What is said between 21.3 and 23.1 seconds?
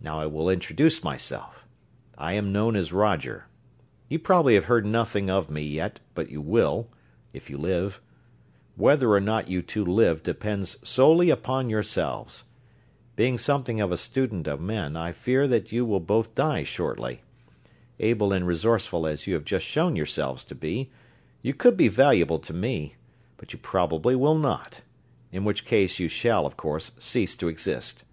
you could be valuable to me,